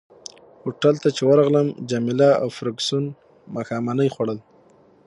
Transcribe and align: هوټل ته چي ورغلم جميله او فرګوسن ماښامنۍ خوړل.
هوټل 0.63 0.95
ته 1.03 1.09
چي 1.15 1.23
ورغلم 1.31 1.67
جميله 1.89 2.29
او 2.41 2.47
فرګوسن 2.57 3.03
ماښامنۍ 3.55 4.09
خوړل. 4.13 4.39